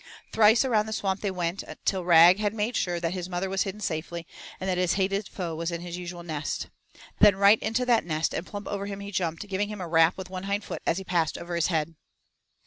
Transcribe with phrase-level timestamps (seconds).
[0.31, 3.61] Thrice around the Swamp they went till Rag had made sure that his mother was
[3.61, 4.25] hidden safely
[4.59, 6.69] and that his hated foe was in his usual nest.
[7.19, 10.17] Then right into that nest and plump over him he jumped, giving him a rap
[10.17, 11.93] with one hind foot as he passed over his head.